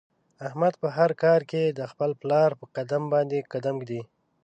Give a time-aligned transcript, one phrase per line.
[0.47, 4.01] احمد په هر کار کې د خپل پلار په قدم باندې قدم ږدي.